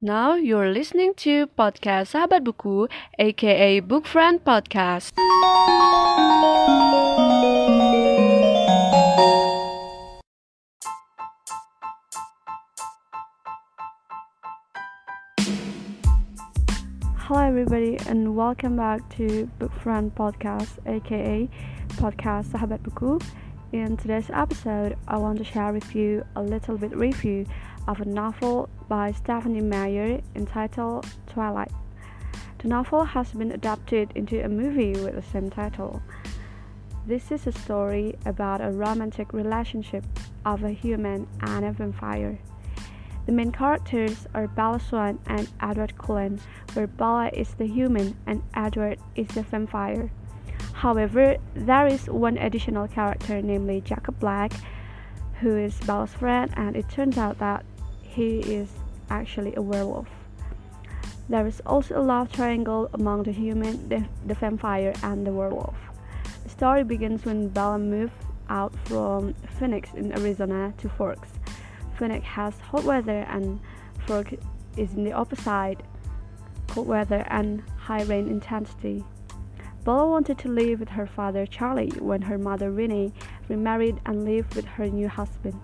[0.00, 2.86] Now you're listening to podcast Sahabat Buku,
[3.18, 5.10] aka Book Friend Podcast.
[17.26, 21.50] Hello everybody and welcome back to Book Friend Podcast, aka
[21.98, 23.18] podcast Sahabat Buku.
[23.70, 27.44] In today's episode, I want to share with you a little bit review
[27.86, 31.70] of a novel by Stephenie Meyer entitled Twilight.
[32.60, 36.00] The novel has been adapted into a movie with the same title.
[37.06, 40.06] This is a story about a romantic relationship
[40.46, 42.38] of a human and a vampire.
[43.26, 46.40] The main characters are Bella Swan and Edward Cullen,
[46.72, 50.10] where Bella is the human and Edward is the vampire.
[50.78, 54.52] However, there is one additional character, namely Jacob Black,
[55.40, 57.64] who is Bella's friend, and it turns out that
[58.00, 58.68] he is
[59.10, 60.06] actually a werewolf.
[61.28, 65.76] There is also a love triangle among the human, the, the vampire, and the werewolf.
[66.44, 68.12] The story begins when Bella moved
[68.48, 71.30] out from Phoenix in Arizona to Forks.
[71.98, 73.58] Phoenix has hot weather, and
[74.06, 74.34] Forks
[74.76, 75.78] is in the opposite
[76.68, 79.04] cold weather and high rain intensity.
[79.88, 83.10] Bella wanted to live with her father Charlie when her mother Renee
[83.48, 85.58] remarried and lived with her new husband.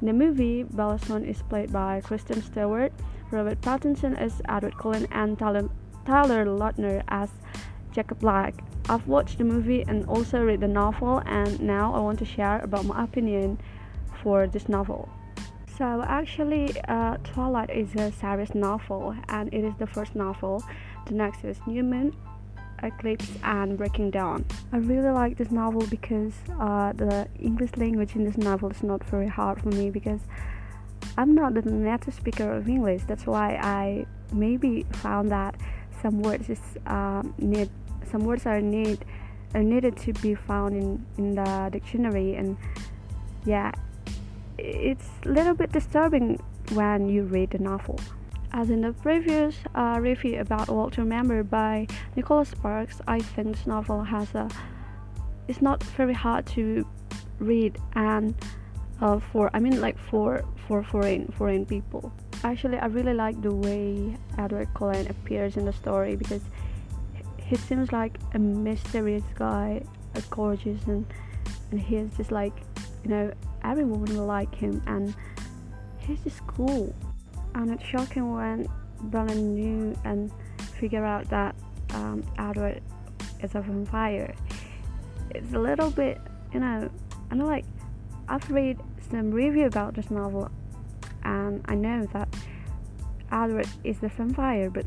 [0.00, 2.92] In the movie, Bella Swan is played by Kristen Stewart,
[3.30, 5.70] Robert Pattinson as Edward Cullen, and Tyler,
[6.04, 7.30] Tyler Lautner as
[7.92, 8.64] Jacob Black.
[8.88, 12.58] I've watched the movie and also read the novel, and now I want to share
[12.64, 13.60] about my opinion
[14.24, 15.08] for this novel.
[15.76, 20.64] So, actually, uh, Twilight is a series novel, and it is the first novel.
[21.06, 22.12] The next is New Moon,
[22.82, 24.44] Eclipse and Breaking Dawn.
[24.72, 29.02] I really like this novel because uh, the English language in this novel is not
[29.04, 30.20] very hard for me because
[31.16, 33.02] I'm not the native speaker of English.
[33.06, 35.56] That's why I maybe found that
[36.00, 37.70] some words is um, need
[38.10, 39.04] some words are need
[39.54, 42.56] are needed to be found in in the dictionary and
[43.44, 43.72] yeah
[44.58, 46.40] it's a little bit disturbing
[46.72, 47.98] when you read the novel
[48.52, 51.86] as in the previous uh, review about Walk to Remember by
[52.16, 54.48] Nicholas Sparks, I think this novel has a.
[55.48, 56.86] It's not very hard to
[57.38, 58.34] read and
[59.00, 62.12] uh, for I mean like for for foreign foreign people.
[62.44, 66.42] Actually, I really like the way Edward Cullen appears in the story because
[67.38, 69.82] he seems like a mysterious guy,
[70.14, 71.06] a gorgeous and
[71.70, 72.52] and he's just like
[73.04, 73.32] you know
[73.62, 75.14] every woman will like him and
[75.98, 76.94] he's just cool
[77.54, 78.66] and it's shocking when
[79.04, 80.30] Bella knew and
[80.78, 81.54] figure out that
[81.94, 82.82] um, Edward
[83.42, 84.34] is a vampire.
[85.30, 86.20] It's a little bit,
[86.52, 86.90] you know,
[87.30, 87.64] I know like
[88.28, 88.78] I've read
[89.10, 90.50] some review about this novel,
[91.24, 92.28] and I know that
[93.32, 94.86] Edward is the vampire, but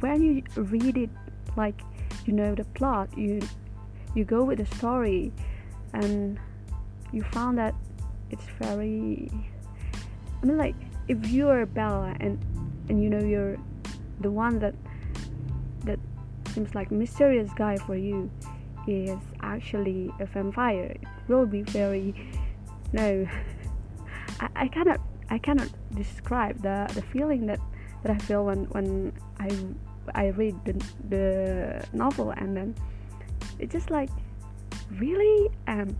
[0.00, 1.10] when you read it,
[1.56, 1.80] like
[2.26, 3.40] you know the plot, you
[4.14, 5.32] you go with the story,
[5.92, 6.38] and
[7.12, 7.74] you found that
[8.30, 9.30] it's very.
[10.42, 10.76] I mean, like
[11.08, 12.38] if you are Bella and
[12.88, 13.56] and you know you're
[14.20, 14.74] the one that
[15.84, 15.98] that
[16.52, 18.30] seems like mysterious guy for you
[18.86, 22.14] is actually a vampire it will be very
[22.92, 23.26] no
[24.40, 25.00] I, I cannot
[25.30, 27.60] I cannot describe the the feeling that
[28.02, 29.50] that I feel when when I
[30.14, 30.74] I read the,
[31.08, 32.74] the novel and then
[33.58, 34.10] it's just like
[34.98, 35.50] really?
[35.66, 35.96] And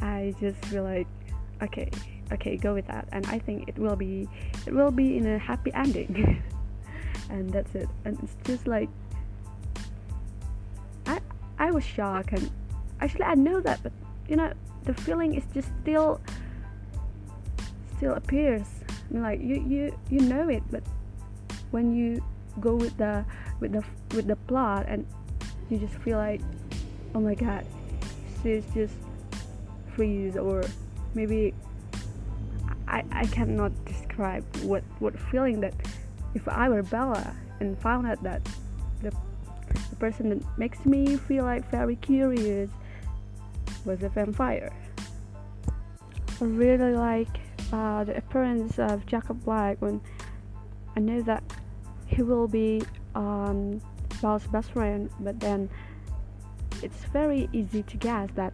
[0.00, 1.06] I just feel like
[1.62, 1.90] okay
[2.32, 3.08] okay go with that.
[3.12, 4.28] And i think it will be
[4.66, 6.42] it will be in a happy ending.
[7.30, 7.88] And that's it.
[8.04, 8.88] And it's just like
[11.06, 11.18] i
[11.58, 12.50] i was shocked and
[13.00, 13.92] actually i know that but
[14.28, 14.52] you know
[14.84, 16.20] the feeling is just still
[17.96, 18.66] still appears.
[18.88, 20.82] I mean, like you you you know it but
[21.70, 22.22] when you
[22.60, 23.24] go with the
[23.60, 25.06] with the with the plot and
[25.70, 26.40] you just feel like
[27.14, 27.66] oh my god
[28.42, 28.94] she's just
[29.94, 30.62] freeze or
[31.14, 31.54] maybe
[32.94, 35.74] I, I cannot describe what what feeling that
[36.34, 38.40] if I were Bella and found out that
[39.02, 39.10] the,
[39.90, 42.70] the person that makes me feel like very curious
[43.84, 44.72] was a vampire.
[46.40, 47.34] I really like
[47.72, 50.00] uh, the appearance of Jacob Black when
[50.96, 51.42] I know that
[52.06, 52.82] he will be
[53.16, 53.80] um,
[54.22, 55.68] Bella's best friend, but then
[56.80, 58.52] it's very easy to guess that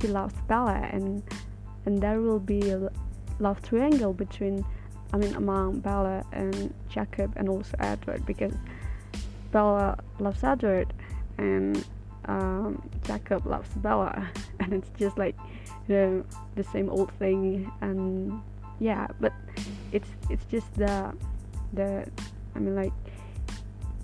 [0.00, 1.22] he loves Bella and
[1.86, 2.90] and there will be a,
[3.42, 4.64] love triangle between
[5.12, 8.54] I mean among Bella and Jacob and also Edward because
[9.50, 10.94] Bella loves Edward
[11.38, 11.84] and
[12.26, 14.28] um, Jacob loves Bella.
[14.60, 15.36] And it's just like
[15.88, 16.24] you know
[16.54, 18.40] the same old thing and
[18.78, 19.32] yeah but
[19.90, 21.12] it's it's just the
[21.72, 22.06] the
[22.54, 22.92] I mean like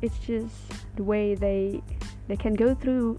[0.00, 0.54] it's just
[0.94, 1.82] the way they
[2.28, 3.18] they can go through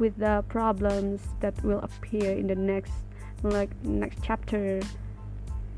[0.00, 2.92] with the problems that will appear in the next
[3.42, 4.80] like next chapter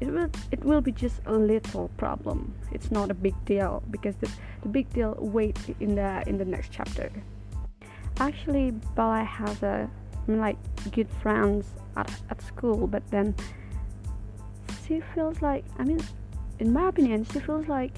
[0.04, 2.54] it will it will be just a little problem.
[2.72, 4.30] It's not a big deal because the,
[4.62, 7.10] the big deal waits in the in the next chapter.
[8.18, 9.88] Actually Bella has a
[10.26, 10.56] I mean, like
[10.92, 11.66] good friends
[11.96, 13.34] at, at school but then
[14.86, 16.00] she feels like I mean
[16.58, 17.92] in my opinion she feels like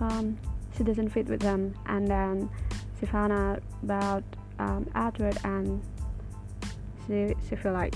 [0.00, 0.36] um,
[0.76, 1.74] she doesn't fit with them.
[1.86, 2.50] And then
[2.98, 4.24] she found out about
[4.58, 5.82] um, Edward and
[7.06, 7.94] she she feel like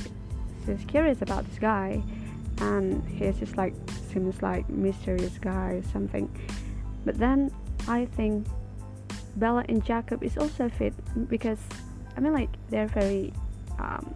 [0.64, 2.02] she's curious about this guy
[2.60, 3.74] and he's just like
[4.12, 6.28] seems like mysterious guy or something.
[7.04, 7.50] But then
[7.86, 8.46] I think
[9.36, 10.94] Bella and Jacob is also fit
[11.28, 11.58] because
[12.16, 13.32] I mean like they're very
[13.78, 14.14] um,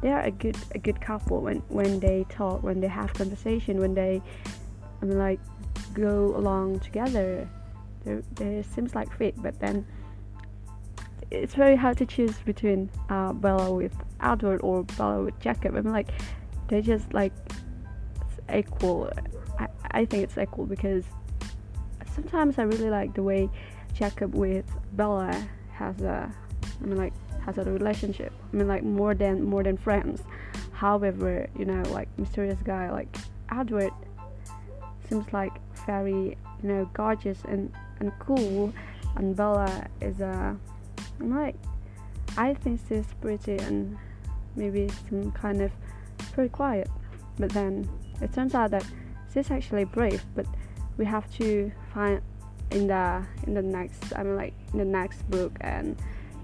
[0.00, 3.80] they are a good a good couple when when they talk when they have conversation
[3.80, 4.22] when they
[5.02, 5.40] I mean like
[5.94, 7.48] go along together.
[8.04, 9.86] There there seems like fit but then
[11.30, 15.76] it's very hard to choose between uh, Bella with Edward or Bella with Jacob.
[15.76, 16.08] I mean like
[16.70, 17.32] they just like
[18.52, 19.10] equal.
[19.58, 21.04] I, I think it's equal because
[22.14, 23.50] sometimes I really like the way
[23.92, 25.34] Jacob with Bella
[25.72, 26.32] has a
[26.62, 27.12] I mean like
[27.44, 28.32] has a relationship.
[28.52, 30.22] I mean like more than more than friends.
[30.72, 33.14] However you know like mysterious guy like
[33.52, 33.92] Edward
[35.08, 35.52] seems like
[35.86, 38.72] very you know gorgeous and and cool.
[39.16, 40.56] And Bella is a
[41.18, 41.56] I'm like
[42.38, 43.98] I think she's pretty and
[44.54, 45.72] maybe some kind of
[46.30, 46.88] very quiet.
[47.38, 47.88] But then
[48.20, 48.84] it turns out that
[49.32, 50.46] she's actually brave but
[50.96, 52.20] we have to find
[52.70, 55.52] in the in the next I mean like in the next book.
[55.60, 55.96] And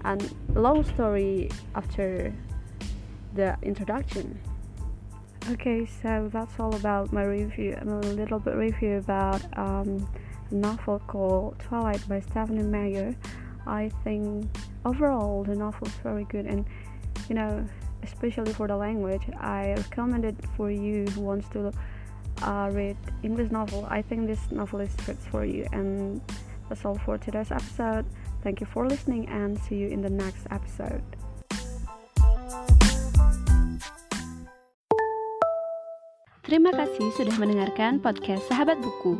[0.03, 2.33] and long story after
[3.33, 4.39] the introduction.
[5.51, 10.07] Okay so that's all about my review and a little bit review about um,
[10.51, 13.15] a novel called Twilight by Stephenie Meyer.
[13.65, 14.49] I think
[14.85, 16.65] overall the novel is very good and
[17.29, 17.65] you know
[18.03, 21.71] especially for the language I recommend it for you who wants to
[22.41, 23.87] uh, read English novel.
[23.89, 25.67] I think this novel is fits for you.
[25.71, 26.21] And
[26.69, 28.05] that's all for today's episode.
[28.43, 31.03] Thank you for listening and see you in the next episode.
[36.47, 39.19] Terima kasih sudah mendengarkan podcast Sahabat Buku.